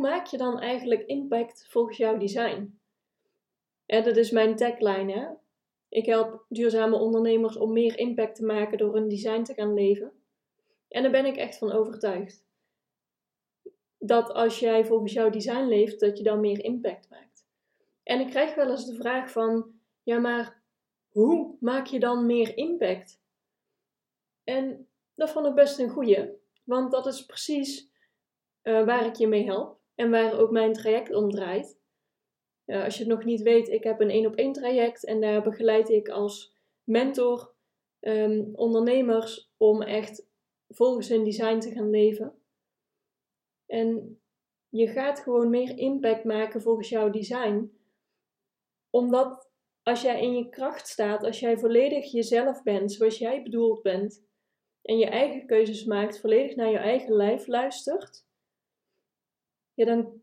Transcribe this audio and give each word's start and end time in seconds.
Maak 0.00 0.26
je 0.26 0.36
dan 0.36 0.60
eigenlijk 0.60 1.06
impact 1.06 1.66
volgens 1.68 1.96
jouw 1.96 2.18
design? 2.18 2.80
En 3.86 4.04
dat 4.04 4.16
is 4.16 4.30
mijn 4.30 4.56
tagline. 4.56 5.38
Ik 5.88 6.06
help 6.06 6.44
duurzame 6.48 6.96
ondernemers 6.96 7.56
om 7.56 7.72
meer 7.72 7.98
impact 7.98 8.34
te 8.36 8.44
maken 8.44 8.78
door 8.78 8.94
hun 8.94 9.08
design 9.08 9.42
te 9.42 9.54
gaan 9.54 9.74
leven. 9.74 10.12
En 10.88 11.02
daar 11.02 11.10
ben 11.10 11.26
ik 11.26 11.36
echt 11.36 11.58
van 11.58 11.72
overtuigd. 11.72 12.46
Dat 13.98 14.32
als 14.32 14.58
jij 14.58 14.84
volgens 14.84 15.12
jouw 15.12 15.30
design 15.30 15.64
leeft, 15.64 16.00
dat 16.00 16.18
je 16.18 16.24
dan 16.24 16.40
meer 16.40 16.64
impact 16.64 17.10
maakt. 17.10 17.46
En 18.02 18.20
ik 18.20 18.30
krijg 18.30 18.54
wel 18.54 18.70
eens 18.70 18.86
de 18.86 18.94
vraag 18.94 19.30
van, 19.30 19.72
ja 20.02 20.18
maar 20.18 20.62
hoe 21.08 21.56
maak 21.60 21.86
je 21.86 21.98
dan 21.98 22.26
meer 22.26 22.56
impact? 22.56 23.22
En 24.44 24.88
dat 25.14 25.30
vond 25.30 25.46
ik 25.46 25.54
best 25.54 25.78
een 25.78 25.90
goeie, 25.90 26.28
want 26.64 26.90
dat 26.90 27.06
is 27.06 27.26
precies 27.26 27.90
uh, 28.62 28.84
waar 28.84 29.06
ik 29.06 29.16
je 29.16 29.26
mee 29.26 29.44
help 29.44 29.77
en 29.98 30.10
waar 30.10 30.38
ook 30.38 30.50
mijn 30.50 30.72
traject 30.72 31.14
om 31.14 31.30
draait. 31.30 31.78
Als 32.66 32.96
je 32.96 33.04
het 33.04 33.12
nog 33.12 33.24
niet 33.24 33.42
weet, 33.42 33.68
ik 33.68 33.84
heb 33.84 34.00
een 34.00 34.10
één 34.10 34.26
op 34.26 34.34
één 34.34 34.52
traject 34.52 35.04
en 35.04 35.20
daar 35.20 35.42
begeleid 35.42 35.88
ik 35.88 36.08
als 36.08 36.56
mentor 36.84 37.54
um, 38.00 38.50
ondernemers 38.54 39.52
om 39.56 39.82
echt 39.82 40.28
volgens 40.68 41.08
hun 41.08 41.24
design 41.24 41.58
te 41.58 41.70
gaan 41.70 41.90
leven. 41.90 42.42
En 43.66 44.20
je 44.68 44.86
gaat 44.86 45.20
gewoon 45.20 45.50
meer 45.50 45.78
impact 45.78 46.24
maken 46.24 46.62
volgens 46.62 46.88
jouw 46.88 47.10
design. 47.10 47.78
Omdat 48.90 49.50
als 49.82 50.02
jij 50.02 50.22
in 50.22 50.36
je 50.36 50.48
kracht 50.48 50.88
staat, 50.88 51.24
als 51.24 51.40
jij 51.40 51.58
volledig 51.58 52.12
jezelf 52.12 52.62
bent, 52.62 52.92
zoals 52.92 53.18
jij 53.18 53.42
bedoeld 53.42 53.82
bent, 53.82 54.26
en 54.82 54.98
je 54.98 55.06
eigen 55.06 55.46
keuzes 55.46 55.84
maakt, 55.84 56.20
volledig 56.20 56.56
naar 56.56 56.70
je 56.70 56.78
eigen 56.78 57.12
lijf 57.12 57.46
luistert, 57.46 58.27
ja, 59.78 59.84
dan, 59.84 60.22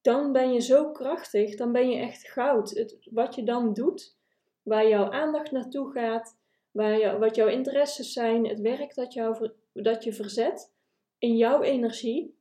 dan 0.00 0.32
ben 0.32 0.52
je 0.52 0.60
zo 0.60 0.92
krachtig, 0.92 1.56
dan 1.56 1.72
ben 1.72 1.88
je 1.88 1.96
echt 1.96 2.28
goud. 2.28 2.70
Het, 2.70 2.98
wat 3.10 3.34
je 3.34 3.42
dan 3.42 3.74
doet, 3.74 4.16
waar 4.62 4.88
jouw 4.88 5.10
aandacht 5.10 5.50
naartoe 5.50 5.90
gaat, 5.90 6.38
waar 6.70 6.98
jou, 6.98 7.18
wat 7.18 7.34
jouw 7.34 7.48
interesses 7.48 8.12
zijn, 8.12 8.46
het 8.46 8.60
werk 8.60 8.94
dat, 8.94 9.12
jou, 9.12 9.50
dat 9.72 10.04
je 10.04 10.12
verzet 10.12 10.72
in 11.18 11.36
jouw 11.36 11.62
energie, 11.62 12.38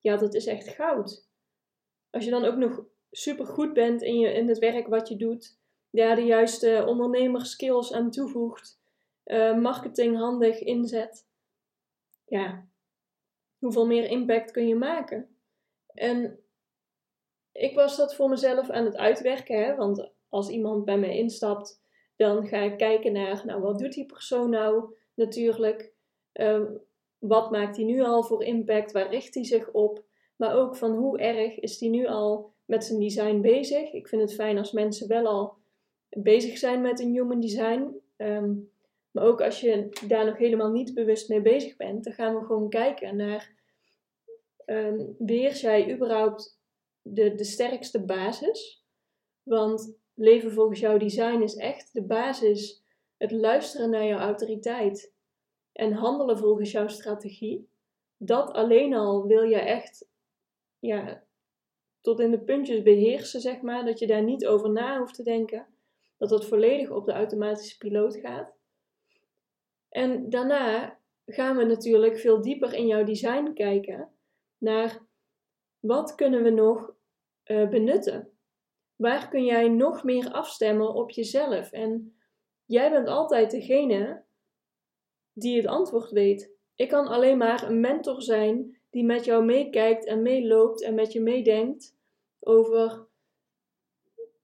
ja, 0.00 0.16
dat 0.16 0.34
is 0.34 0.46
echt 0.46 0.68
goud. 0.68 1.28
Als 2.10 2.24
je 2.24 2.30
dan 2.30 2.44
ook 2.44 2.56
nog 2.56 2.84
super 3.10 3.46
goed 3.46 3.72
bent 3.72 4.02
in, 4.02 4.18
je, 4.18 4.32
in 4.32 4.48
het 4.48 4.58
werk 4.58 4.86
wat 4.86 5.08
je 5.08 5.16
doet, 5.16 5.58
ja, 5.90 6.14
de 6.14 6.24
juiste 6.24 6.84
ondernemerskills 6.86 7.92
aan 7.92 8.10
toevoegt, 8.10 8.80
uh, 9.24 9.58
marketing 9.58 10.16
handig 10.16 10.58
inzet, 10.58 11.26
ja, 12.24 12.66
hoeveel 13.58 13.86
meer 13.86 14.10
impact 14.10 14.50
kun 14.50 14.68
je 14.68 14.74
maken? 14.74 15.33
En 15.94 16.38
ik 17.52 17.74
was 17.74 17.96
dat 17.96 18.14
voor 18.14 18.28
mezelf 18.28 18.70
aan 18.70 18.84
het 18.84 18.96
uitwerken, 18.96 19.64
hè? 19.64 19.74
want 19.74 20.10
als 20.28 20.48
iemand 20.48 20.84
bij 20.84 20.98
mij 20.98 21.16
instapt, 21.16 21.82
dan 22.16 22.46
ga 22.46 22.58
ik 22.58 22.76
kijken 22.76 23.12
naar, 23.12 23.42
nou, 23.46 23.60
wat 23.60 23.78
doet 23.78 23.92
die 23.92 24.06
persoon 24.06 24.50
nou 24.50 24.94
natuurlijk? 25.14 25.92
Uh, 26.34 26.62
wat 27.18 27.50
maakt 27.50 27.76
hij 27.76 27.84
nu 27.84 28.02
al 28.02 28.22
voor 28.22 28.44
impact? 28.44 28.92
Waar 28.92 29.10
richt 29.10 29.34
hij 29.34 29.44
zich 29.44 29.70
op? 29.70 30.04
Maar 30.36 30.56
ook 30.56 30.76
van 30.76 30.94
hoe 30.94 31.18
erg 31.18 31.58
is 31.58 31.80
hij 31.80 31.88
nu 31.88 32.06
al 32.06 32.52
met 32.64 32.84
zijn 32.84 33.00
design 33.00 33.40
bezig? 33.40 33.92
Ik 33.92 34.08
vind 34.08 34.22
het 34.22 34.34
fijn 34.34 34.58
als 34.58 34.72
mensen 34.72 35.08
wel 35.08 35.26
al 35.26 35.56
bezig 36.08 36.58
zijn 36.58 36.80
met 36.80 37.00
een 37.00 37.12
human 37.12 37.40
design. 37.40 38.00
Um, 38.16 38.72
maar 39.10 39.24
ook 39.24 39.40
als 39.40 39.60
je 39.60 39.88
daar 40.06 40.24
nog 40.26 40.38
helemaal 40.38 40.70
niet 40.70 40.94
bewust 40.94 41.28
mee 41.28 41.40
bezig 41.40 41.76
bent, 41.76 42.04
dan 42.04 42.12
gaan 42.12 42.34
we 42.34 42.44
gewoon 42.44 42.68
kijken 42.68 43.16
naar 43.16 43.52
um, 44.66 45.14
beheers 45.18 45.60
jij 45.60 45.92
überhaupt 45.92 46.60
de, 47.02 47.34
de 47.34 47.44
sterkste 47.44 48.04
basis? 48.04 48.84
Want 49.42 49.98
leven 50.14 50.52
volgens 50.52 50.80
jouw 50.80 50.98
design 50.98 51.42
is 51.42 51.56
echt 51.56 51.92
de 51.92 52.02
basis, 52.02 52.84
het 53.16 53.30
luisteren 53.30 53.90
naar 53.90 54.06
jouw 54.06 54.18
autoriteit 54.18 55.12
en 55.72 55.92
handelen 55.92 56.38
volgens 56.38 56.70
jouw 56.70 56.88
strategie. 56.88 57.68
Dat 58.16 58.52
alleen 58.52 58.94
al 58.94 59.26
wil 59.26 59.42
je 59.42 59.58
echt 59.58 60.08
ja, 60.78 61.24
tot 62.00 62.20
in 62.20 62.30
de 62.30 62.40
puntjes 62.40 62.82
beheersen, 62.82 63.40
zeg 63.40 63.60
maar. 63.60 63.84
Dat 63.84 63.98
je 63.98 64.06
daar 64.06 64.22
niet 64.22 64.46
over 64.46 64.70
na 64.70 64.98
hoeft 64.98 65.14
te 65.14 65.22
denken. 65.22 65.66
Dat 66.18 66.28
dat 66.28 66.46
volledig 66.46 66.90
op 66.90 67.06
de 67.06 67.12
automatische 67.12 67.78
piloot 67.78 68.16
gaat. 68.16 68.54
En 69.88 70.30
daarna 70.30 70.98
gaan 71.26 71.56
we 71.56 71.64
natuurlijk 71.64 72.18
veel 72.18 72.42
dieper 72.42 72.74
in 72.74 72.86
jouw 72.86 73.04
design 73.04 73.52
kijken 73.52 74.13
naar 74.64 75.06
wat 75.80 76.14
kunnen 76.14 76.42
we 76.42 76.50
nog 76.50 76.94
uh, 77.44 77.68
benutten? 77.68 78.32
Waar 78.96 79.28
kun 79.28 79.44
jij 79.44 79.68
nog 79.68 80.04
meer 80.04 80.32
afstemmen 80.32 80.94
op 80.94 81.10
jezelf? 81.10 81.72
En 81.72 82.16
jij 82.64 82.90
bent 82.90 83.08
altijd 83.08 83.50
degene 83.50 84.24
die 85.32 85.56
het 85.56 85.66
antwoord 85.66 86.10
weet. 86.10 86.52
Ik 86.74 86.88
kan 86.88 87.06
alleen 87.06 87.38
maar 87.38 87.62
een 87.62 87.80
mentor 87.80 88.22
zijn 88.22 88.78
die 88.90 89.04
met 89.04 89.24
jou 89.24 89.44
meekijkt 89.44 90.04
en 90.04 90.22
meeloopt 90.22 90.82
en 90.82 90.94
met 90.94 91.12
je 91.12 91.20
meedenkt 91.20 91.96
over. 92.40 93.06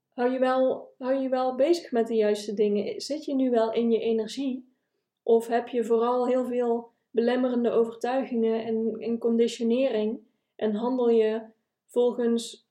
Hou 0.09 0.33
je, 0.33 0.39
wel, 0.39 0.95
hou 0.99 1.15
je 1.15 1.29
wel 1.29 1.55
bezig 1.55 1.91
met 1.91 2.07
de 2.07 2.15
juiste 2.15 2.55
dingen? 2.55 3.01
Zit 3.01 3.25
je 3.25 3.35
nu 3.35 3.51
wel 3.51 3.73
in 3.73 3.91
je 3.91 3.99
energie? 3.99 4.75
Of 5.23 5.47
heb 5.47 5.69
je 5.69 5.85
vooral 5.85 6.27
heel 6.27 6.45
veel 6.45 6.90
belemmerende 7.11 7.71
overtuigingen 7.71 8.65
en, 8.65 8.97
en 8.99 9.19
conditionering 9.19 10.21
en 10.57 10.75
handel 10.75 11.09
je 11.09 11.43
volgens 11.87 12.69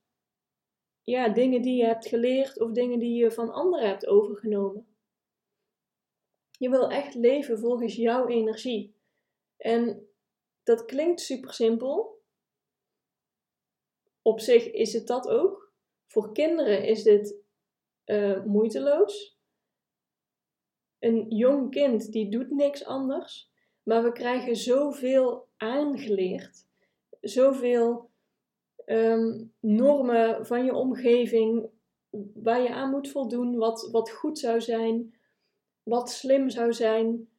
ja, 1.03 1.29
dingen 1.29 1.61
die 1.61 1.75
je 1.75 1.85
hebt 1.85 2.07
geleerd 2.07 2.59
of 2.59 2.72
dingen 2.72 3.00
die 3.00 3.23
je 3.23 3.31
van 3.31 3.53
anderen 3.53 3.88
hebt 3.88 4.07
overgenomen. 4.07 4.88
Je 6.57 6.69
wil 6.69 6.89
echt 6.89 7.16
leven 7.16 7.59
volgens 7.59 7.95
jouw 7.95 8.27
energie. 8.27 8.95
En 9.57 10.07
dat 10.63 10.85
klinkt 10.85 11.21
super 11.21 11.53
simpel. 11.53 12.21
Op 14.21 14.39
zich 14.39 14.71
is 14.71 14.94
het 14.94 15.07
dat 15.07 15.27
ook. 15.27 15.73
Voor 16.07 16.31
kinderen 16.33 16.83
is 16.83 17.03
dit 17.03 17.35
uh, 18.06 18.44
moeiteloos. 18.44 19.38
Een 21.00 21.25
jong 21.29 21.71
kind 21.71 22.11
die 22.11 22.29
doet 22.29 22.50
niks 22.50 22.85
anders. 22.85 23.51
Maar 23.84 24.03
we 24.03 24.12
krijgen 24.12 24.56
zoveel 24.56 25.47
aangeleerd. 25.57 26.67
Zoveel 27.22 28.09
um, 28.85 29.53
normen 29.59 30.45
van 30.45 30.66
je 30.66 30.73
omgeving 30.73 31.69
waar 32.34 32.62
je 32.62 32.73
aan 32.73 32.89
moet 32.89 33.09
voldoen, 33.09 33.57
wat, 33.57 33.89
wat 33.91 34.12
goed 34.12 34.39
zou 34.39 34.62
zijn, 34.62 35.13
wat 35.84 36.09
slim 36.09 36.50
zou 36.50 36.73
zijn. 36.73 37.29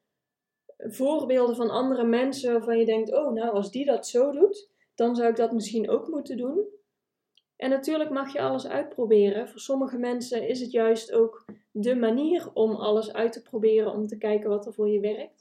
Voorbeelden 0.79 1.57
van 1.57 1.71
andere 1.71 2.05
mensen 2.05 2.53
waarvan 2.53 2.79
je 2.79 2.85
denkt: 2.85 3.13
oh, 3.13 3.33
nou, 3.33 3.51
als 3.51 3.71
die 3.71 3.85
dat 3.85 4.07
zo 4.07 4.33
doet, 4.33 4.71
dan 4.95 5.17
zou 5.17 5.29
ik 5.29 5.37
dat 5.37 5.53
misschien 5.53 5.91
ook 5.91 6.09
moeten 6.09 6.37
doen. 6.37 6.65
En 7.57 7.71
natuurlijk 7.71 8.11
mag 8.11 8.33
je 8.33 8.41
alles 8.41 8.67
uitproberen. 8.67 9.49
Voor 9.49 9.61
sommige 9.61 9.99
mensen 9.99 10.49
is 10.49 10.61
het 10.61 10.71
juist 10.71 11.13
ook 11.13 11.45
de 11.71 11.97
manier 11.97 12.51
om 12.53 12.71
alles 12.75 13.13
uit 13.13 13.33
te 13.33 13.43
proberen, 13.43 13.93
om 13.93 14.07
te 14.07 14.19
kijken 14.19 14.51
wat 14.51 14.67
er 14.67 14.73
voor 14.73 14.89
je 14.89 15.01
werkt. 15.01 15.40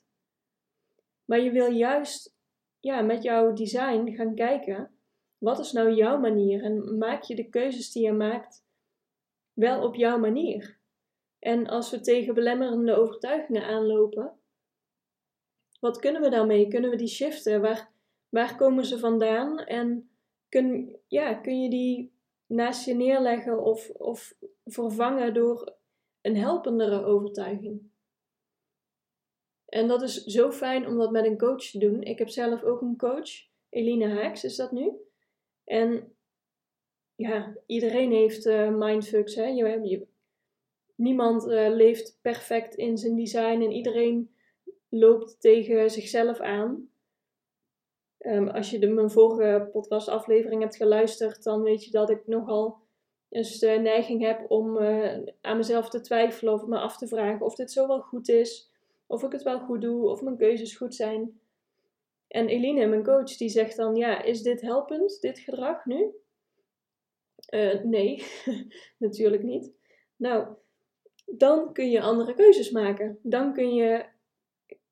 Maar 1.30 1.40
je 1.40 1.52
wil 1.52 1.72
juist 1.72 2.36
ja, 2.80 3.02
met 3.02 3.24
jouw 3.24 3.54
design 3.54 4.12
gaan 4.12 4.36
kijken, 4.36 4.92
wat 5.38 5.60
is 5.60 5.72
nou 5.72 5.94
jouw 5.94 6.20
manier? 6.20 6.64
En 6.64 6.98
maak 6.98 7.24
je 7.24 7.36
de 7.36 7.50
keuzes 7.50 7.92
die 7.92 8.04
je 8.04 8.12
maakt 8.12 8.66
wel 9.54 9.84
op 9.84 9.96
jouw 9.96 10.18
manier? 10.20 10.80
En 11.40 11.68
als 11.68 11.92
we 11.92 12.00
tegen 12.00 12.34
belemmerende 12.34 12.96
overtuigingen 12.96 13.64
aanlopen, 13.64 14.40
wat 15.80 16.00
kunnen 16.00 16.22
we 16.22 16.30
daarmee? 16.30 16.68
Kunnen 16.68 16.90
we 16.90 16.96
die 16.96 17.08
shiften? 17.08 17.62
Waar, 17.62 17.92
waar 18.30 18.56
komen 18.56 18.86
ze 18.86 19.00
vandaan? 19.00 19.60
En 19.60 20.10
kun, 20.50 20.98
ja, 21.08 21.34
kun 21.34 21.62
je 21.62 21.70
die 21.70 22.14
naast 22.46 22.86
je 22.86 22.94
neerleggen 22.94 23.64
of, 23.64 23.90
of 23.90 24.34
vervangen 24.66 25.34
door 25.34 25.76
een 26.22 26.38
helpendere 26.38 27.04
overtuiging? 27.04 27.89
En 29.70 29.88
dat 29.88 30.02
is 30.02 30.24
zo 30.24 30.52
fijn 30.52 30.88
om 30.88 30.98
dat 30.98 31.12
met 31.12 31.26
een 31.26 31.38
coach 31.38 31.64
te 31.64 31.78
doen. 31.78 32.02
Ik 32.02 32.20
heb 32.20 32.30
zelf 32.30 32.64
ook 32.64 32.82
een 32.82 32.98
coach 32.98 33.30
Eline 33.70 34.08
Haaks 34.08 34.44
is 34.44 34.56
dat 34.56 34.72
nu. 34.72 34.92
En 35.64 36.16
ja, 37.16 37.58
iedereen 37.66 38.12
heeft 38.12 38.46
uh, 38.46 38.70
mindfucks. 38.70 39.36
Hè? 39.36 39.46
Je, 39.46 40.08
niemand 40.96 41.48
uh, 41.48 41.70
leeft 41.70 42.20
perfect 42.22 42.76
in 42.76 42.98
zijn 42.98 43.16
design 43.16 43.62
en 43.62 43.72
iedereen 43.72 44.36
loopt 44.90 45.42
tegen 45.42 45.90
zichzelf 45.90 46.40
aan. 46.40 46.90
Um, 48.20 48.48
als 48.48 48.70
je 48.70 48.80
de, 48.80 48.88
mijn 48.88 49.10
vorige 49.10 49.70
podcastaflevering 49.72 50.62
hebt 50.62 50.76
geluisterd, 50.76 51.44
dan 51.44 51.62
weet 51.62 51.86
je 51.86 51.92
dat 51.92 52.10
ik 52.10 52.28
nogal 52.28 52.78
eens 53.30 53.60
de 53.60 53.68
neiging 53.68 54.22
heb 54.22 54.52
om 54.52 54.78
aan 55.42 55.58
mezelf 55.58 55.90
te 55.90 56.02
twijfelen 56.02 56.54
of 56.54 56.66
me 56.66 56.80
af 56.80 56.98
te 56.98 57.08
vragen 57.08 57.46
of 57.46 57.56
dit 57.56 57.72
zo 57.72 57.88
wel 57.88 58.00
goed 58.00 58.30
is, 58.30 58.72
of 59.10 59.24
ik 59.24 59.32
het 59.32 59.44
wel 59.44 59.60
goed 59.60 59.82
doe, 59.82 60.10
of 60.10 60.22
mijn 60.22 60.38
keuzes 60.38 60.76
goed 60.76 60.96
zijn. 60.96 61.40
En 62.28 62.48
Eline, 62.48 62.86
mijn 62.86 63.04
coach, 63.04 63.38
die 63.38 63.50
zegt 63.50 63.76
dan: 63.76 63.96
Ja, 63.96 64.22
is 64.22 64.42
dit 64.42 64.62
helpend, 64.62 65.22
dit 65.22 65.40
gedrag 65.40 65.86
nu? 65.86 66.14
Uh, 67.50 67.84
nee, 67.84 68.24
natuurlijk 68.98 69.44
niet. 69.44 69.72
Nou, 70.16 70.48
dan 71.26 71.74
kun 71.74 71.90
je 71.90 72.02
andere 72.02 72.34
keuzes 72.34 72.72
maken. 72.72 73.20
Dan 73.22 73.54
kun 73.54 73.74
je, 73.74 74.06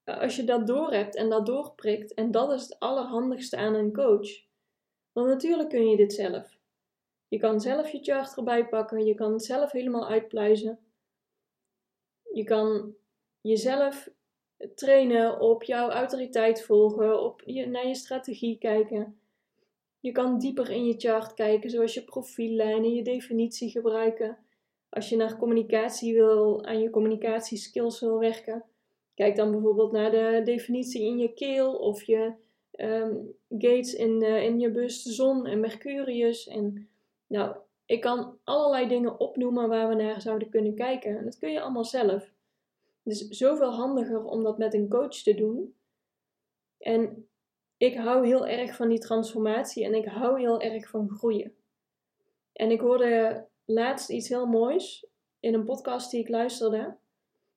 als 0.03 0.35
je 0.35 0.43
dat 0.43 0.67
doorhebt 0.67 1.15
en 1.15 1.29
dat 1.29 1.45
doorprikt, 1.45 2.13
en 2.13 2.31
dat 2.31 2.51
is 2.51 2.61
het 2.61 2.79
allerhandigste 2.79 3.57
aan 3.57 3.73
een 3.73 3.93
coach. 3.93 4.29
Want 5.11 5.27
natuurlijk 5.27 5.69
kun 5.69 5.89
je 5.89 5.97
dit 5.97 6.13
zelf. 6.13 6.57
Je 7.27 7.37
kan 7.37 7.61
zelf 7.61 7.89
je 7.89 8.03
chart 8.03 8.37
erbij 8.37 8.67
pakken, 8.67 9.05
je 9.05 9.15
kan 9.15 9.33
het 9.33 9.43
zelf 9.43 9.71
helemaal 9.71 10.07
uitpluizen. 10.07 10.79
Je 12.33 12.43
kan 12.43 12.95
jezelf 13.47 14.09
trainen 14.75 15.39
op 15.39 15.63
jouw 15.63 15.89
autoriteit 15.89 16.63
volgen, 16.63 17.23
op 17.23 17.41
je, 17.45 17.65
naar 17.65 17.87
je 17.87 17.95
strategie 17.95 18.57
kijken. 18.57 19.19
Je 19.99 20.11
kan 20.11 20.39
dieper 20.39 20.69
in 20.69 20.85
je 20.85 20.93
chart 20.97 21.33
kijken, 21.33 21.69
zoals 21.69 21.93
je 21.93 22.03
profiellijnen, 22.03 22.93
je 22.93 23.03
definitie 23.03 23.69
gebruiken. 23.69 24.37
Als 24.89 25.09
je 25.09 25.15
naar 25.15 25.37
communicatie 25.37 26.13
wil, 26.13 26.65
aan 26.65 26.79
je 26.79 26.89
communicatieskills 26.89 27.99
wil 27.99 28.19
werken, 28.19 28.63
kijk 29.15 29.35
dan 29.35 29.51
bijvoorbeeld 29.51 29.91
naar 29.91 30.11
de 30.11 30.41
definitie 30.43 31.01
in 31.01 31.17
je 31.17 31.33
keel 31.33 31.73
of 31.73 32.03
je 32.03 32.33
um, 32.71 33.33
gates 33.49 33.93
in, 33.93 34.23
uh, 34.23 34.43
in 34.43 34.59
je 34.59 34.71
bus, 34.71 35.01
zon 35.01 35.45
en 35.45 35.59
Mercurius. 35.59 36.47
En 36.47 36.89
nou, 37.27 37.55
ik 37.85 38.01
kan 38.01 38.37
allerlei 38.43 38.87
dingen 38.87 39.19
opnoemen 39.19 39.69
waar 39.69 39.89
we 39.89 39.95
naar 39.95 40.21
zouden 40.21 40.49
kunnen 40.49 40.75
kijken. 40.75 41.17
En 41.17 41.23
dat 41.23 41.37
kun 41.37 41.51
je 41.51 41.61
allemaal 41.61 41.85
zelf. 41.85 42.35
Het 43.07 43.15
is 43.15 43.27
zoveel 43.27 43.71
handiger 43.71 44.23
om 44.23 44.43
dat 44.43 44.57
met 44.57 44.73
een 44.73 44.89
coach 44.89 45.15
te 45.15 45.33
doen. 45.33 45.75
En 46.77 47.29
ik 47.77 47.95
hou 47.95 48.25
heel 48.25 48.47
erg 48.47 48.75
van 48.75 48.89
die 48.89 48.99
transformatie 48.99 49.85
en 49.85 49.93
ik 49.93 50.05
hou 50.05 50.39
heel 50.39 50.61
erg 50.61 50.89
van 50.89 51.09
groeien. 51.09 51.55
En 52.53 52.71
ik 52.71 52.79
hoorde 52.79 53.47
laatst 53.65 54.09
iets 54.09 54.29
heel 54.29 54.45
moois 54.45 55.07
in 55.39 55.53
een 55.53 55.65
podcast 55.65 56.11
die 56.11 56.19
ik 56.19 56.29
luisterde. 56.29 56.97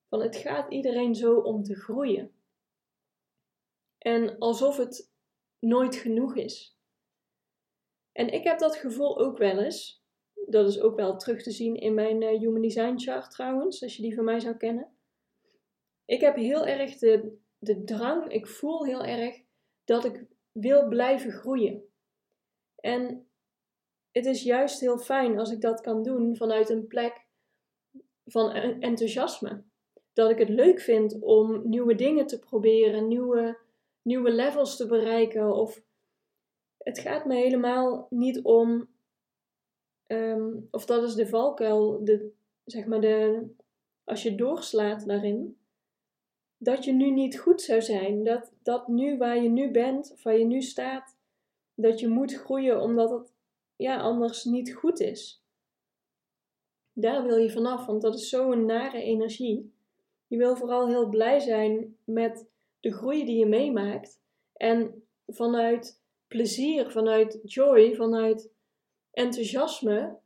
Van 0.09 0.21
het 0.21 0.35
gaat 0.35 0.71
iedereen 0.71 1.15
zo 1.15 1.35
om 1.35 1.63
te 1.63 1.75
groeien. 1.75 2.31
En 3.97 4.37
alsof 4.37 4.77
het 4.77 5.11
nooit 5.59 5.95
genoeg 5.95 6.35
is. 6.35 6.77
En 8.11 8.33
ik 8.33 8.43
heb 8.43 8.59
dat 8.59 8.75
gevoel 8.75 9.19
ook 9.19 9.37
wel 9.37 9.59
eens. 9.59 10.03
Dat 10.45 10.67
is 10.67 10.81
ook 10.81 10.95
wel 10.95 11.17
terug 11.17 11.43
te 11.43 11.51
zien 11.51 11.75
in 11.75 11.93
mijn 11.93 12.21
uh, 12.21 12.39
Human 12.39 12.61
Design 12.61 12.97
chart 12.97 13.31
trouwens, 13.31 13.83
als 13.83 13.95
je 13.95 14.01
die 14.01 14.15
van 14.15 14.23
mij 14.23 14.39
zou 14.39 14.57
kennen. 14.57 14.95
Ik 16.05 16.21
heb 16.21 16.35
heel 16.35 16.65
erg 16.65 16.97
de, 16.97 17.37
de 17.59 17.83
drang, 17.83 18.31
ik 18.31 18.47
voel 18.47 18.85
heel 18.85 19.03
erg 19.03 19.41
dat 19.83 20.05
ik 20.05 20.25
wil 20.51 20.87
blijven 20.87 21.31
groeien. 21.31 21.83
En 22.75 23.27
het 24.11 24.25
is 24.25 24.43
juist 24.43 24.79
heel 24.79 24.97
fijn 24.97 25.39
als 25.39 25.51
ik 25.51 25.61
dat 25.61 25.81
kan 25.81 26.03
doen 26.03 26.35
vanuit 26.35 26.69
een 26.69 26.87
plek 26.87 27.25
van 28.25 28.51
enthousiasme. 28.79 29.63
Dat 30.13 30.29
ik 30.29 30.37
het 30.37 30.49
leuk 30.49 30.79
vind 30.79 31.19
om 31.21 31.69
nieuwe 31.69 31.95
dingen 31.95 32.27
te 32.27 32.39
proberen, 32.39 33.07
nieuwe, 33.07 33.57
nieuwe 34.01 34.31
levels 34.31 34.77
te 34.77 34.85
bereiken. 34.85 35.53
Of 35.55 35.81
het 36.77 36.99
gaat 36.99 37.25
me 37.25 37.35
helemaal 37.35 38.07
niet 38.09 38.41
om, 38.41 38.89
ehm, 40.07 40.51
of 40.71 40.85
dat 40.85 41.03
is 41.03 41.13
de 41.13 41.27
valkuil, 41.27 42.03
de, 42.05 42.31
zeg 42.65 42.85
maar 42.85 43.01
de, 43.01 43.45
als 44.03 44.23
je 44.23 44.35
doorslaat 44.35 45.07
daarin, 45.07 45.60
dat 46.63 46.83
je 46.83 46.91
nu 46.91 47.11
niet 47.11 47.39
goed 47.39 47.61
zou 47.61 47.81
zijn. 47.81 48.23
Dat, 48.23 48.51
dat 48.63 48.87
nu 48.87 49.17
waar 49.17 49.43
je 49.43 49.49
nu 49.49 49.71
bent, 49.71 50.11
of 50.11 50.23
waar 50.23 50.37
je 50.37 50.45
nu 50.45 50.61
staat, 50.61 51.17
dat 51.73 51.99
je 51.99 52.07
moet 52.07 52.33
groeien 52.33 52.81
omdat 52.81 53.09
het 53.09 53.33
ja, 53.75 53.99
anders 53.99 54.43
niet 54.43 54.73
goed 54.73 54.99
is. 54.99 55.43
Daar 56.93 57.23
wil 57.23 57.37
je 57.37 57.51
vanaf, 57.51 57.85
want 57.85 58.01
dat 58.01 58.15
is 58.15 58.29
zo'n 58.29 58.65
nare 58.65 59.01
energie. 59.01 59.73
Je 60.27 60.37
wil 60.37 60.55
vooral 60.55 60.87
heel 60.87 61.09
blij 61.09 61.39
zijn 61.39 61.97
met 62.03 62.49
de 62.79 62.93
groei 62.93 63.25
die 63.25 63.37
je 63.37 63.45
meemaakt. 63.45 64.21
En 64.53 65.07
vanuit 65.27 66.01
plezier, 66.27 66.91
vanuit 66.91 67.39
joy, 67.43 67.95
vanuit 67.95 68.51
enthousiasme 69.11 70.17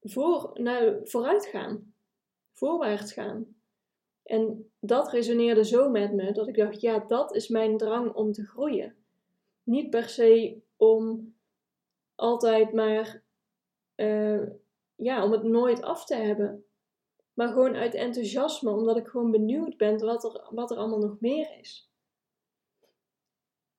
voor, 0.00 0.50
nou, 0.54 1.08
vooruit 1.08 1.46
gaan. 1.46 1.94
Voorwaarts 2.52 3.12
gaan. 3.12 3.56
En 4.22 4.69
dat 4.80 5.12
resoneerde 5.12 5.64
zo 5.64 5.90
met 5.90 6.12
me 6.12 6.32
dat 6.32 6.48
ik 6.48 6.56
dacht, 6.56 6.80
ja, 6.80 6.98
dat 6.98 7.34
is 7.34 7.48
mijn 7.48 7.76
drang 7.76 8.12
om 8.14 8.32
te 8.32 8.46
groeien. 8.46 8.96
Niet 9.62 9.90
per 9.90 10.08
se 10.08 10.60
om 10.76 11.34
altijd 12.14 12.72
maar, 12.72 13.22
uh, 13.96 14.48
ja, 14.96 15.24
om 15.24 15.32
het 15.32 15.42
nooit 15.42 15.82
af 15.82 16.04
te 16.04 16.14
hebben. 16.14 16.64
Maar 17.34 17.48
gewoon 17.48 17.74
uit 17.74 17.94
enthousiasme, 17.94 18.70
omdat 18.70 18.96
ik 18.96 19.06
gewoon 19.06 19.30
benieuwd 19.30 19.76
ben 19.76 19.98
wat 19.98 20.24
er, 20.24 20.48
wat 20.50 20.70
er 20.70 20.76
allemaal 20.76 20.98
nog 20.98 21.20
meer 21.20 21.58
is. 21.58 21.90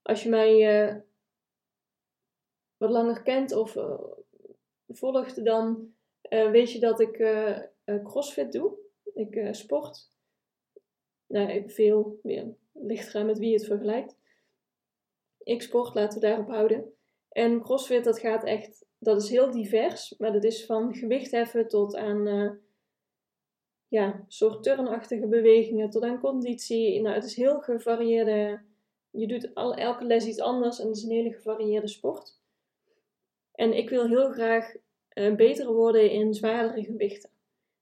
Als 0.02 0.24
je 0.24 0.30
mij 0.30 0.86
uh, 0.88 0.96
wat 2.78 2.90
langer 2.90 3.22
kent 3.22 3.56
of 3.56 3.76
uh, 3.76 4.02
volgt, 4.88 5.46
dan 5.46 5.94
weet 6.30 6.72
je 6.72 6.80
dat 6.80 7.00
ik 7.00 7.14
crossfit 8.04 8.52
doe. 8.52 8.78
Ik 9.14 9.48
sport 9.56 10.11
nou, 11.32 11.70
veel, 11.70 12.20
weer, 12.24 12.56
ligt 12.74 13.14
met 13.14 13.38
wie 13.38 13.50
je 13.50 13.56
het 13.56 13.66
vergelijkt. 13.66 14.16
Ik 15.44 15.62
sport, 15.62 15.94
laten 15.94 16.20
we 16.20 16.28
daarop 16.28 16.48
houden. 16.48 16.94
En 17.30 17.62
CrossFit, 17.62 18.04
dat 18.04 18.20
gaat 18.20 18.44
echt, 18.44 18.86
dat 18.98 19.22
is 19.22 19.30
heel 19.30 19.52
divers, 19.52 20.16
maar 20.18 20.32
dat 20.32 20.44
is 20.44 20.66
van 20.66 20.96
gewichtheffen 20.96 21.68
tot 21.68 21.96
aan, 21.96 22.28
uh, 22.28 22.52
ja, 23.88 24.26
soort 24.28 24.64
turnachtige 24.64 25.28
bewegingen, 25.28 25.90
tot 25.90 26.04
aan 26.04 26.20
conditie. 26.20 27.02
Nou, 27.02 27.16
het 27.16 27.24
is 27.24 27.36
heel 27.36 27.60
gevarieerde, 27.60 28.62
je 29.10 29.28
doet 29.28 29.56
al, 29.56 29.76
elke 29.76 30.06
les 30.06 30.26
iets 30.26 30.40
anders 30.40 30.80
en 30.80 30.88
het 30.88 30.98
is 30.98 31.04
een 31.04 31.12
hele 31.12 31.34
gevarieerde 31.34 31.88
sport. 31.88 32.40
En 33.52 33.74
ik 33.74 33.90
wil 33.90 34.08
heel 34.08 34.32
graag 34.32 34.76
uh, 35.14 35.36
beter 35.36 35.74
worden 35.74 36.12
in 36.12 36.34
zwaardere 36.34 36.84
gewichten. 36.84 37.30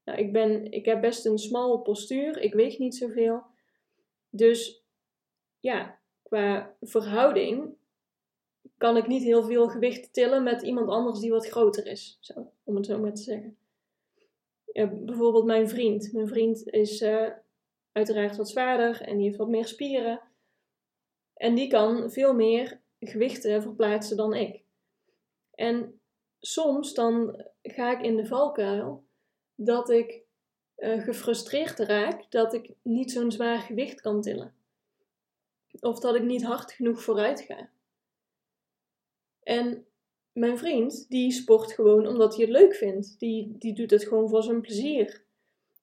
Nou, 0.10 0.22
ik, 0.22 0.32
ben, 0.32 0.72
ik 0.72 0.86
heb 0.86 1.02
best 1.02 1.26
een 1.26 1.38
smal 1.38 1.82
postuur, 1.82 2.38
ik 2.38 2.54
weeg 2.54 2.78
niet 2.78 2.96
zoveel. 2.96 3.44
Dus 4.30 4.84
ja, 5.60 6.00
qua 6.24 6.76
verhouding 6.82 7.76
kan 8.78 8.98
ik 8.98 9.08
niet 9.08 9.24
heel 9.24 9.44
veel 9.44 9.70
gewicht 9.70 10.14
tillen 10.14 10.44
met 10.44 10.62
iemand 10.62 10.90
anders 10.90 11.20
die 11.20 11.32
wat 11.32 11.48
groter 11.48 11.88
is, 11.88 12.18
zo, 12.20 12.52
om 12.64 12.76
het 12.76 12.86
zo 12.86 13.00
maar 13.00 13.14
te 13.14 13.22
zeggen. 13.22 13.58
bijvoorbeeld 15.06 15.46
mijn 15.46 15.70
vriend. 15.70 16.14
Mijn 16.14 16.28
vriend 16.28 16.68
is 16.68 17.02
uh, 17.02 17.30
uiteraard 17.92 18.38
wat 18.38 18.50
zwaarder 18.50 19.02
en 19.02 19.16
die 19.16 19.26
heeft 19.26 19.38
wat 19.38 19.50
meer 19.50 19.68
spieren. 19.68 20.22
En 21.34 21.56
die 21.56 21.68
kan 21.68 22.12
veel 22.12 22.34
meer 22.34 22.82
gewichten 23.00 23.62
verplaatsen 23.62 24.18
dan 24.18 24.34
ik. 24.34 24.64
En 25.56 26.02
soms 26.40 26.94
dan 26.94 27.46
ga 27.62 27.92
ik 27.98 28.06
in 28.06 28.16
de 28.16 28.26
valkuil 28.26 29.08
dat 29.62 29.90
ik 29.90 30.22
uh, 30.78 31.04
gefrustreerd 31.04 31.80
raak 31.80 32.32
dat 32.32 32.54
ik 32.54 32.74
niet 32.82 33.12
zo'n 33.12 33.32
zwaar 33.32 33.60
gewicht 33.60 34.02
kan 34.02 34.22
tillen. 34.22 34.54
Of 35.80 36.00
dat 36.00 36.16
ik 36.16 36.24
niet 36.24 36.44
hard 36.44 36.72
genoeg 36.72 37.04
vooruit 37.04 37.42
ga. 37.42 37.70
En 39.44 39.86
mijn 40.32 40.58
vriend, 40.58 41.10
die 41.10 41.32
sport 41.32 41.72
gewoon 41.72 42.08
omdat 42.08 42.36
hij 42.36 42.46
het 42.46 42.54
leuk 42.54 42.76
vindt. 42.76 43.20
Die, 43.20 43.56
die 43.58 43.74
doet 43.74 43.92
het 43.92 44.04
gewoon 44.04 44.30
voor 44.30 44.44
zijn 44.44 44.62
plezier. 44.62 45.24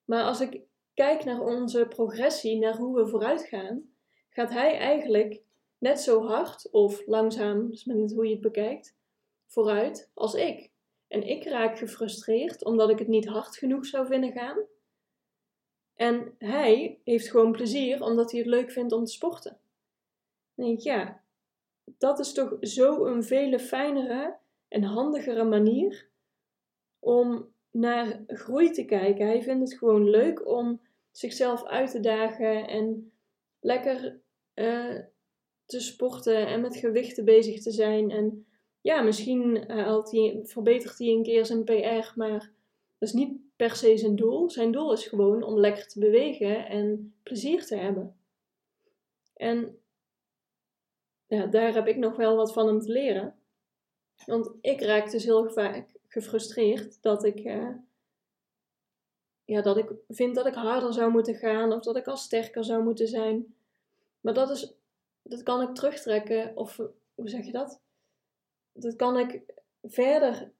Maar 0.05 0.23
als 0.23 0.41
ik 0.41 0.61
kijk 0.93 1.23
naar 1.23 1.41
onze 1.41 1.85
progressie, 1.89 2.57
naar 2.57 2.77
hoe 2.77 2.95
we 2.95 3.07
vooruit 3.07 3.43
gaan, 3.43 3.89
gaat 4.29 4.49
hij 4.49 4.77
eigenlijk 4.77 5.41
net 5.77 5.99
zo 5.99 6.25
hard 6.25 6.71
of 6.71 7.05
langzaam, 7.05 7.69
dus 7.69 7.85
met 7.85 8.13
hoe 8.13 8.25
je 8.25 8.31
het 8.31 8.41
bekijkt, 8.41 8.95
vooruit 9.45 10.09
als 10.13 10.33
ik. 10.33 10.71
En 11.07 11.27
ik 11.27 11.43
raak 11.43 11.77
gefrustreerd 11.77 12.65
omdat 12.65 12.89
ik 12.89 12.99
het 12.99 13.07
niet 13.07 13.27
hard 13.27 13.57
genoeg 13.57 13.85
zou 13.85 14.07
vinden 14.07 14.31
gaan. 14.31 14.57
En 15.95 16.35
hij 16.37 16.99
heeft 17.03 17.29
gewoon 17.29 17.51
plezier 17.51 18.01
omdat 18.01 18.31
hij 18.31 18.39
het 18.39 18.49
leuk 18.49 18.71
vindt 18.71 18.93
om 18.93 19.03
te 19.03 19.11
sporten. 19.11 19.57
Dan 20.55 20.65
denk 20.65 20.79
ja, 20.79 21.21
dat 21.97 22.19
is 22.19 22.33
toch 22.33 22.57
zo 22.61 23.05
een 23.05 23.23
vele 23.23 23.59
fijnere 23.59 24.37
en 24.67 24.83
handigere 24.83 25.43
manier 25.43 26.09
om 26.99 27.53
naar 27.71 28.23
groei 28.27 28.71
te 28.71 28.85
kijken. 28.85 29.27
Hij 29.27 29.43
vindt 29.43 29.69
het 29.69 29.79
gewoon 29.79 30.09
leuk 30.09 30.47
om 30.47 30.81
zichzelf 31.11 31.65
uit 31.65 31.91
te 31.91 31.99
dagen 31.99 32.67
en 32.67 33.11
lekker 33.59 34.19
uh, 34.55 34.99
te 35.65 35.79
sporten 35.79 36.47
en 36.47 36.61
met 36.61 36.75
gewichten 36.75 37.25
bezig 37.25 37.61
te 37.61 37.71
zijn. 37.71 38.11
En 38.11 38.47
ja, 38.87 39.01
misschien 39.01 39.71
haalt 39.71 40.11
hij, 40.11 40.41
verbetert 40.43 40.97
hij 40.97 41.07
een 41.07 41.23
keer 41.23 41.45
zijn 41.45 41.63
PR, 41.63 42.11
maar 42.15 42.51
dat 42.97 43.09
is 43.09 43.13
niet 43.13 43.37
per 43.55 43.75
se 43.75 43.97
zijn 43.97 44.15
doel. 44.15 44.49
Zijn 44.49 44.71
doel 44.71 44.93
is 44.93 45.05
gewoon 45.05 45.43
om 45.43 45.59
lekker 45.59 45.87
te 45.87 45.99
bewegen 45.99 46.67
en 46.67 47.13
plezier 47.23 47.65
te 47.65 47.75
hebben. 47.75 48.15
En 49.33 49.79
ja, 51.25 51.45
daar 51.45 51.73
heb 51.73 51.87
ik 51.87 51.97
nog 51.97 52.15
wel 52.15 52.35
wat 52.35 52.53
van 52.53 52.67
hem 52.67 52.79
te 52.79 52.91
leren. 52.91 53.35
Want 54.25 54.51
ik 54.61 54.81
raak 54.81 55.11
dus 55.11 55.23
heel 55.23 55.49
vaak 55.49 55.89
gefrustreerd 56.07 57.01
dat 57.01 57.23
ik, 57.23 57.39
uh, 57.39 57.75
ja, 59.45 59.61
dat 59.61 59.77
ik 59.77 59.91
vind 60.09 60.35
dat 60.35 60.45
ik 60.45 60.53
harder 60.53 60.93
zou 60.93 61.11
moeten 61.11 61.35
gaan 61.35 61.73
of 61.73 61.83
dat 61.83 61.95
ik 61.95 62.07
al 62.07 62.17
sterker 62.17 62.63
zou 62.63 62.83
moeten 62.83 63.07
zijn. 63.07 63.55
Maar 64.21 64.33
dat, 64.33 64.49
is, 64.49 64.73
dat 65.21 65.43
kan 65.43 65.61
ik 65.61 65.75
terugtrekken, 65.75 66.55
of 66.55 66.77
hoe 67.15 67.29
zeg 67.29 67.45
je 67.45 67.51
dat? 67.51 67.85
Dat 68.79 68.95
kan 68.95 69.17
ik 69.17 69.41
verder 69.81 70.51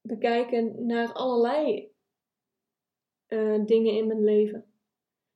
bekijken 0.00 0.86
naar 0.86 1.12
allerlei 1.12 1.92
uh, 3.28 3.64
dingen 3.66 3.92
in 3.92 4.06
mijn 4.06 4.24
leven. 4.24 4.64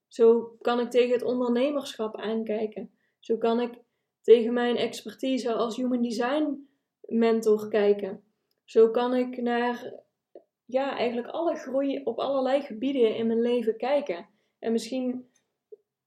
Zo 0.09 0.57
kan 0.61 0.81
ik 0.81 0.91
tegen 0.91 1.13
het 1.13 1.23
ondernemerschap 1.23 2.17
aankijken. 2.17 2.91
Zo 3.19 3.37
kan 3.37 3.61
ik 3.61 3.75
tegen 4.21 4.53
mijn 4.53 4.77
expertise 4.77 5.53
als 5.53 5.77
human 5.77 6.03
design 6.03 6.69
mentor 7.01 7.69
kijken. 7.69 8.25
Zo 8.65 8.91
kan 8.91 9.15
ik 9.15 9.43
naar 9.43 9.93
ja, 10.65 10.97
eigenlijk 10.97 11.29
alle 11.29 11.57
groei 11.57 12.01
op 12.05 12.19
allerlei 12.19 12.63
gebieden 12.63 13.17
in 13.17 13.27
mijn 13.27 13.41
leven 13.41 13.77
kijken. 13.77 14.29
En 14.59 14.73
misschien 14.73 15.31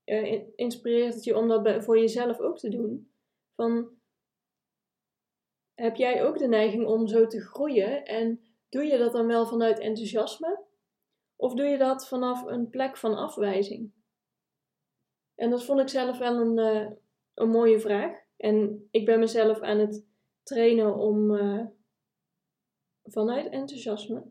uh, 0.06 0.42
inspireert 0.56 1.14
het 1.14 1.24
je 1.24 1.38
om 1.38 1.48
dat 1.48 1.84
voor 1.84 2.00
jezelf 2.00 2.40
ook 2.40 2.58
te 2.58 2.70
doen. 2.70 3.10
Van, 3.56 3.90
heb 5.76 5.96
jij 5.96 6.26
ook 6.26 6.38
de 6.38 6.48
neiging 6.48 6.86
om 6.86 7.08
zo 7.08 7.28
te 7.28 7.42
groeien 7.42 8.06
en 8.06 8.42
doe 8.70 8.84
je 8.84 8.98
dat 8.98 9.12
dan 9.12 9.28
wel 9.28 9.46
vanuit 9.46 9.80
enthousiasme? 9.80 10.60
Of 11.36 11.54
doe 11.54 11.66
je 11.66 11.78
dat 11.78 12.08
vanaf 12.08 12.46
een 12.46 12.70
plek 12.70 12.98
van 12.98 13.16
afwijzing? 13.16 13.92
En 15.36 15.50
dat 15.50 15.64
vond 15.64 15.80
ik 15.80 15.90
zelf 15.90 16.18
wel 16.18 16.36
een, 16.36 16.58
uh, 16.58 16.92
een 17.34 17.50
mooie 17.50 17.80
vraag. 17.80 18.24
En 18.38 18.88
ik 18.92 19.06
ben 19.06 19.20
mezelf 19.20 19.60
aan 19.62 19.80
het 19.80 20.06
trainen 20.44 20.96
om 20.96 21.32
uh, 21.32 21.66
vanuit 23.04 23.50
enthousiasme 23.50 24.24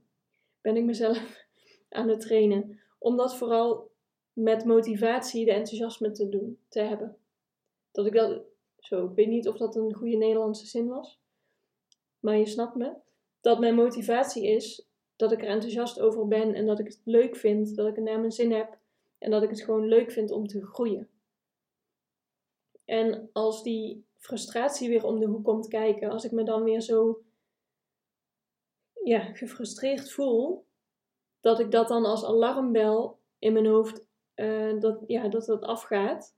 ben 0.61 0.77
ik 0.77 0.85
mezelf 0.85 1.47
aan 1.89 2.09
het 2.09 2.21
trainen 2.21 2.81
om 2.99 3.17
dat 3.17 3.37
vooral 3.37 3.91
met 4.33 4.65
motivatie 4.65 5.45
de 5.45 5.53
enthousiasme 5.53 6.11
te 6.11 6.29
doen, 6.29 6.59
te 6.69 6.81
hebben. 6.81 7.17
Dat 7.93 8.07
ik 8.07 8.13
dat 8.13 8.43
zo, 8.79 9.07
ik 9.07 9.15
weet 9.15 9.29
niet 9.29 9.49
of 9.49 9.57
dat 9.57 9.77
een 9.77 9.95
goede 9.95 10.17
Nederlandse 10.17 10.67
zin 10.67 10.89
was, 10.89 11.21
maar 12.25 12.37
je 12.37 12.47
snapt 12.47 12.75
me. 12.75 12.93
Dat 13.41 13.61
mijn 13.61 13.75
motivatie 13.75 14.47
is 14.47 14.89
dat 15.17 15.33
ik 15.33 15.43
er 15.43 15.49
enthousiast 15.49 16.01
over 16.01 16.29
ben 16.29 16.55
en 16.55 16.67
dat 16.67 16.79
ik 16.79 16.87
het 16.87 17.01
leuk 17.05 17.37
vind, 17.37 17.77
dat 17.77 17.87
ik 17.89 17.95
het 17.95 18.05
naar 18.05 18.19
mijn 18.19 18.33
zin 18.33 18.53
heb 18.53 18.79
en 19.19 19.31
dat 19.31 19.43
ik 19.43 19.51
het 19.51 19.63
gewoon 19.63 19.87
leuk 19.87 20.11
vind 20.11 20.31
om 20.31 20.47
te 20.47 20.67
groeien. 20.67 21.09
En 22.85 23.31
als 23.33 23.63
die 23.63 24.07
frustratie 24.17 24.89
weer 24.89 25.05
om 25.05 25.19
de 25.19 25.27
hoek 25.27 25.45
komt 25.45 25.69
kijken, 25.69 26.11
als 26.11 26.25
ik 26.25 26.33
me 26.33 26.43
dan 26.43 26.63
weer 26.63 26.81
zo 26.81 27.23
ja, 29.03 29.21
gefrustreerd 29.21 30.13
voel, 30.13 30.67
dat 31.41 31.61
ik 31.61 31.71
dat 31.71 31.89
dan 31.89 32.05
als 32.05 32.25
alarmbel 32.25 33.19
in 33.39 33.53
mijn 33.53 33.67
hoofd, 33.67 34.07
uh, 34.35 34.81
dat, 34.81 35.03
ja, 35.07 35.29
dat 35.29 35.45
dat 35.45 35.63
afgaat. 35.63 36.37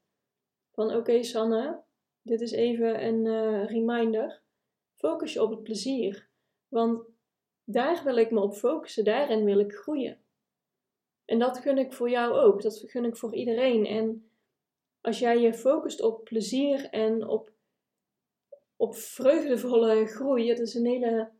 Van 0.72 0.94
oké 0.94 1.22
Sanne, 1.22 1.82
dit 2.22 2.40
is 2.40 2.52
even 2.52 3.04
een 3.04 3.24
uh, 3.24 3.66
reminder. 3.66 4.44
Focus 4.96 5.32
je 5.32 5.42
op 5.42 5.50
het 5.50 5.62
plezier. 5.62 6.28
Want 6.68 7.04
daar 7.64 8.04
wil 8.04 8.16
ik 8.16 8.30
me 8.30 8.40
op 8.40 8.54
focussen, 8.54 9.04
daarin 9.04 9.44
wil 9.44 9.58
ik 9.58 9.72
groeien. 9.72 10.20
En 11.24 11.38
dat 11.38 11.58
gun 11.58 11.78
ik 11.78 11.92
voor 11.92 12.10
jou 12.10 12.34
ook, 12.34 12.62
dat 12.62 12.82
gun 12.86 13.04
ik 13.04 13.16
voor 13.16 13.34
iedereen. 13.34 13.86
En 13.86 14.30
als 15.00 15.18
jij 15.18 15.40
je 15.40 15.54
focust 15.54 16.00
op 16.00 16.24
plezier 16.24 16.88
en 16.90 17.28
op, 17.28 17.52
op 18.76 18.94
vreugdevolle 18.94 20.06
groei, 20.06 20.48
het 20.48 20.58
is 20.58 20.74
een 20.74 20.86
hele 20.86 21.30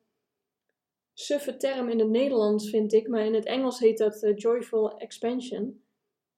suffe 1.13 1.57
term 1.57 1.89
in 1.89 1.99
het 1.99 2.09
Nederlands, 2.09 2.71
vind 2.71 2.93
ik, 2.93 3.09
maar 3.09 3.25
in 3.25 3.35
het 3.35 3.45
Engels 3.45 3.79
heet 3.79 3.99
dat 3.99 4.23
uh, 4.23 4.37
joyful 4.37 4.99
expansion. 4.99 5.85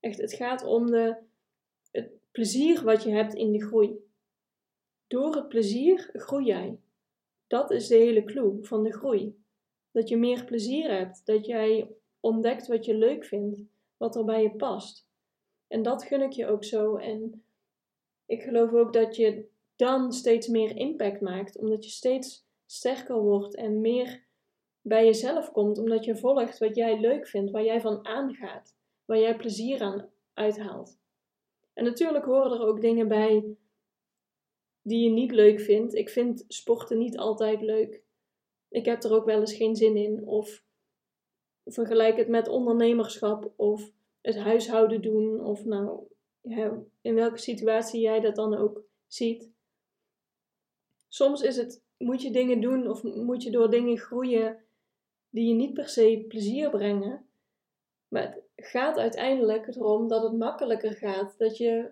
Echt, 0.00 0.18
het 0.18 0.34
gaat 0.34 0.64
om 0.64 0.90
de, 0.90 1.16
het 1.90 2.10
plezier 2.30 2.84
wat 2.84 3.02
je 3.02 3.10
hebt 3.10 3.34
in 3.34 3.52
de 3.52 3.66
groei. 3.66 4.06
Door 5.06 5.34
het 5.34 5.48
plezier 5.48 6.10
groei 6.12 6.44
jij. 6.44 6.78
Dat 7.48 7.70
is 7.70 7.86
de 7.86 7.96
hele 7.96 8.24
clue 8.24 8.58
van 8.60 8.82
de 8.82 8.92
groei. 8.92 9.42
Dat 9.90 10.08
je 10.08 10.16
meer 10.16 10.44
plezier 10.44 10.90
hebt, 10.90 11.26
dat 11.26 11.46
jij 11.46 11.90
ontdekt 12.20 12.66
wat 12.66 12.84
je 12.84 12.94
leuk 12.94 13.24
vindt, 13.24 13.62
wat 13.96 14.16
er 14.16 14.24
bij 14.24 14.42
je 14.42 14.56
past. 14.56 15.06
En 15.68 15.82
dat 15.82 16.04
gun 16.04 16.22
ik 16.22 16.32
je 16.32 16.46
ook 16.46 16.64
zo. 16.64 16.96
En 16.96 17.44
ik 18.26 18.42
geloof 18.42 18.72
ook 18.72 18.92
dat 18.92 19.16
je 19.16 19.48
dan 19.76 20.12
steeds 20.12 20.48
meer 20.48 20.76
impact 20.76 21.20
maakt, 21.20 21.58
omdat 21.58 21.84
je 21.84 21.90
steeds 21.90 22.46
sterker 22.66 23.20
wordt 23.20 23.54
en 23.54 23.80
meer 23.80 24.26
bij 24.80 25.04
jezelf 25.04 25.52
komt, 25.52 25.78
omdat 25.78 26.04
je 26.04 26.16
volgt 26.16 26.58
wat 26.58 26.76
jij 26.76 27.00
leuk 27.00 27.26
vindt, 27.26 27.50
waar 27.50 27.64
jij 27.64 27.80
van 27.80 28.06
aangaat, 28.06 28.74
waar 29.04 29.18
jij 29.18 29.36
plezier 29.36 29.80
aan 29.80 30.08
uithaalt. 30.34 30.98
En 31.72 31.84
natuurlijk 31.84 32.24
horen 32.24 32.52
er 32.52 32.66
ook 32.66 32.80
dingen 32.80 33.08
bij 33.08 33.56
die 34.88 35.04
je 35.04 35.10
niet 35.10 35.30
leuk 35.30 35.60
vindt. 35.60 35.94
Ik 35.94 36.08
vind 36.08 36.44
sporten 36.48 36.98
niet 36.98 37.18
altijd 37.18 37.60
leuk. 37.60 38.02
Ik 38.68 38.84
heb 38.84 39.02
er 39.02 39.12
ook 39.12 39.24
wel 39.24 39.40
eens 39.40 39.54
geen 39.54 39.76
zin 39.76 39.96
in. 39.96 40.26
Of 40.26 40.64
vergelijk 41.64 42.16
het 42.16 42.28
met 42.28 42.48
ondernemerschap 42.48 43.52
of 43.56 43.90
het 44.20 44.36
huishouden 44.36 45.02
doen. 45.02 45.44
Of 45.44 45.64
nou, 45.64 46.06
in 47.00 47.14
welke 47.14 47.38
situatie 47.38 48.00
jij 48.00 48.20
dat 48.20 48.36
dan 48.36 48.54
ook 48.54 48.84
ziet. 49.06 49.50
Soms 51.08 51.42
is 51.42 51.56
het, 51.56 51.82
moet 51.96 52.22
je 52.22 52.30
dingen 52.30 52.60
doen 52.60 52.88
of 52.88 53.02
moet 53.02 53.42
je 53.42 53.50
door 53.50 53.70
dingen 53.70 53.98
groeien 53.98 54.64
die 55.30 55.48
je 55.48 55.54
niet 55.54 55.74
per 55.74 55.88
se 55.88 56.24
plezier 56.28 56.70
brengen. 56.70 57.28
Maar 58.08 58.38
het 58.54 58.66
gaat 58.66 58.98
uiteindelijk 58.98 59.66
erom 59.66 60.08
dat 60.08 60.22
het 60.22 60.32
makkelijker 60.32 60.92
gaat, 60.92 61.38
dat 61.38 61.56
je 61.56 61.90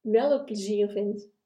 wel 0.00 0.30
het 0.30 0.44
plezier 0.44 0.88
vindt. 0.88 1.36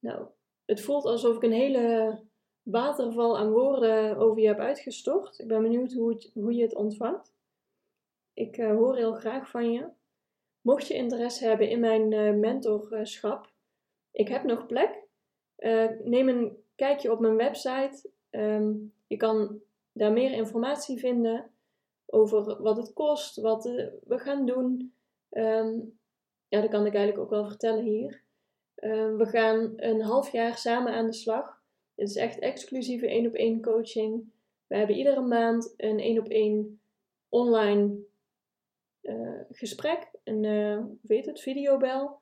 Nou, 0.00 0.26
het 0.64 0.80
voelt 0.80 1.04
alsof 1.04 1.36
ik 1.36 1.42
een 1.42 1.52
hele 1.52 2.18
waterval 2.62 3.38
aan 3.38 3.50
woorden 3.50 4.16
over 4.16 4.40
je 4.42 4.46
heb 4.46 4.58
uitgestort. 4.58 5.38
Ik 5.38 5.48
ben 5.48 5.62
benieuwd 5.62 5.92
hoe, 5.92 6.30
hoe 6.34 6.54
je 6.54 6.62
het 6.62 6.74
ontvangt. 6.74 7.34
Ik 8.34 8.56
uh, 8.56 8.70
hoor 8.70 8.96
heel 8.96 9.14
graag 9.14 9.50
van 9.50 9.72
je. 9.72 9.88
Mocht 10.60 10.86
je 10.86 10.94
interesse 10.94 11.44
hebben 11.46 11.68
in 11.68 11.80
mijn 11.80 12.12
uh, 12.12 12.34
mentorschap, 12.34 13.52
ik 14.10 14.28
heb 14.28 14.44
nog 14.44 14.66
plek. 14.66 15.08
Uh, 15.58 15.90
neem 16.04 16.28
een 16.28 16.64
kijkje 16.74 17.12
op 17.12 17.20
mijn 17.20 17.36
website. 17.36 18.10
Um, 18.30 18.94
je 19.06 19.16
kan 19.16 19.60
daar 19.92 20.12
meer 20.12 20.32
informatie 20.32 20.98
vinden 20.98 21.50
over 22.06 22.62
wat 22.62 22.76
het 22.76 22.92
kost, 22.92 23.40
wat 23.40 23.64
we 24.04 24.18
gaan 24.18 24.46
doen. 24.46 24.94
Um, 25.30 25.98
ja, 26.48 26.60
dat 26.60 26.70
kan 26.70 26.86
ik 26.86 26.94
eigenlijk 26.94 27.24
ook 27.24 27.30
wel 27.30 27.48
vertellen 27.48 27.84
hier. 27.84 28.22
Uh, 28.80 29.16
we 29.16 29.26
gaan 29.26 29.72
een 29.76 30.00
half 30.00 30.32
jaar 30.32 30.58
samen 30.58 30.92
aan 30.92 31.06
de 31.06 31.12
slag. 31.12 31.62
Het 31.94 32.08
is 32.08 32.16
echt 32.16 32.38
exclusieve 32.38 33.08
één 33.08 33.26
op 33.26 33.34
één 33.34 33.62
coaching. 33.62 34.32
We 34.66 34.76
hebben 34.76 34.96
iedere 34.96 35.20
maand 35.20 35.74
een 35.76 35.98
één 35.98 36.18
op 36.18 36.28
één 36.28 36.80
online 37.28 37.98
uh, 39.02 39.40
gesprek, 39.50 40.10
een 40.24 40.44
uh, 40.44 40.84
weet 41.02 41.26
het, 41.26 41.40
videobel 41.40 42.20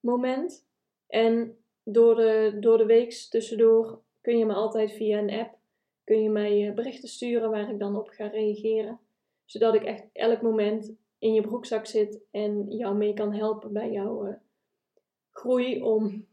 moment. 0.00 0.66
En 1.06 1.58
door 1.82 2.14
de, 2.14 2.56
door 2.60 2.78
de 2.78 2.86
week 2.86 3.12
tussendoor 3.30 4.02
kun 4.20 4.38
je 4.38 4.46
me 4.46 4.52
altijd 4.52 4.92
via 4.92 5.18
een 5.18 5.30
app 5.30 5.58
kun 6.04 6.22
je 6.22 6.30
mij 6.30 6.68
eh, 6.68 6.74
berichten 6.74 7.08
sturen 7.08 7.50
waar 7.50 7.70
ik 7.70 7.78
dan 7.78 7.96
op 7.96 8.08
ga 8.08 8.26
reageren. 8.26 9.00
Zodat 9.44 9.74
ik 9.74 9.82
echt 9.82 10.04
elk 10.12 10.42
moment 10.42 10.92
in 11.18 11.34
je 11.34 11.40
broekzak 11.40 11.86
zit 11.86 12.20
en 12.30 12.70
jou 12.70 12.96
mee 12.96 13.14
kan 13.14 13.32
helpen 13.32 13.72
bij 13.72 13.90
jouw 13.90 14.38
groei 15.34 15.82
om 15.82 16.28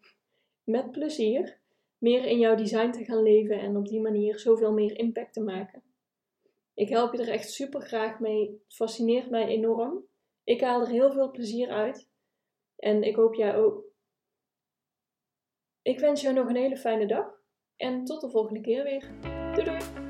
met 0.63 0.91
plezier 0.91 1.59
meer 1.97 2.25
in 2.25 2.39
jouw 2.39 2.55
design 2.55 2.91
te 2.91 3.03
gaan 3.03 3.23
leven 3.23 3.59
en 3.59 3.77
op 3.77 3.87
die 3.87 4.01
manier 4.01 4.39
zoveel 4.39 4.73
meer 4.73 4.97
impact 4.97 5.33
te 5.33 5.41
maken. 5.41 5.83
Ik 6.73 6.89
help 6.89 7.13
je 7.13 7.21
er 7.21 7.29
echt 7.29 7.51
super 7.51 7.81
graag 7.81 8.19
mee. 8.19 8.49
Het 8.49 8.75
fascineert 8.75 9.29
mij 9.29 9.47
enorm. 9.47 10.05
Ik 10.43 10.61
haal 10.61 10.81
er 10.81 10.87
heel 10.87 11.11
veel 11.11 11.31
plezier 11.31 11.69
uit. 11.69 12.09
En 12.75 13.03
ik 13.03 13.15
hoop 13.15 13.33
jij 13.33 13.55
ook. 13.55 13.83
Ik 15.81 15.99
wens 15.99 16.21
jou 16.21 16.35
nog 16.35 16.47
een 16.47 16.55
hele 16.55 16.77
fijne 16.77 17.05
dag 17.07 17.41
en 17.75 18.05
tot 18.05 18.21
de 18.21 18.29
volgende 18.29 18.61
keer 18.61 18.83
weer. 18.83 19.11
Doei 19.53 19.65
doei! 19.65 20.00